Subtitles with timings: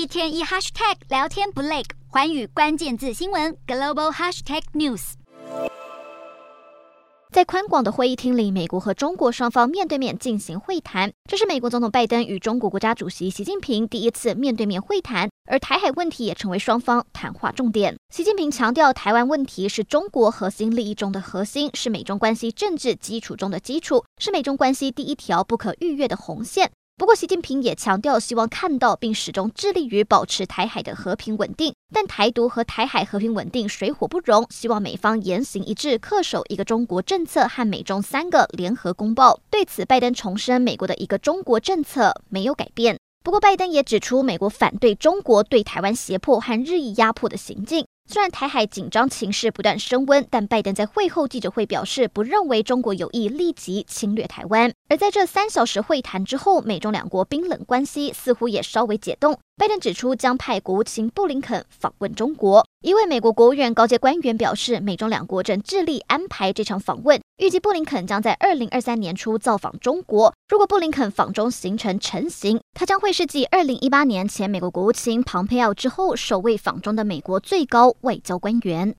[0.00, 5.12] 一天一 hashtag 聊天不累，寰宇关键字新闻 global hashtag news。
[7.30, 11.12] 在宽广的会议厅里，美国和中国双方面对面进行会谈。
[11.28, 17.94] 这是美国总统拜登与中国国家主席习近平第一次面对面会谈，而台海问题也成为双方谈话重点。
[18.08, 26.70] 习近平强调，台湾问题是中国核心利益中的核心，是美中关系政治基础中的基础，是美中关系第一条不可逾越的红线。
[27.00, 31.72] 不过，习近平也强调，希望看到并始终致力于保持台海的和平稳定。
[31.94, 39.40] 但台独和台海和平稳定水火不容，希望美方言行一致，恪守一个中国政策和美中三个联合公报。
[39.48, 42.98] 对此，拜登重申，美国的一个中国政策没有改变。
[43.24, 47.86] 不过，拜登也指出，美国反对中国对台湾胁迫和日益压迫的行径。
[48.12, 54.72] 虽然台海紧张情势不断升温，但拜登在会后记者会表示，不认为中国有意立即侵略台湾。
[54.88, 59.38] 而在这三小时会谈之后，美中两国冰冷关系似乎也稍微解冻。
[59.56, 62.66] 拜登指出，将派国务卿布林肯访问中国。
[62.82, 70.34] 一位美国国务院高阶官员表示，美中两国正致力安排这场访问，预计布林肯将在二零二三年初造访中国。
[70.50, 78.94] 如果布林肯访中行程成型，他将会是继二零一八年前美国国务卿庞佩奥之后，首位访中的美国最高外交官员。